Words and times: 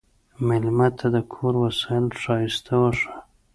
مېلمه 0.47 0.87
ته 0.97 1.07
د 1.15 1.17
کور 1.33 1.53
وسایل 1.63 2.05
ښايسته 2.21 2.73
وښیه. 2.81 3.15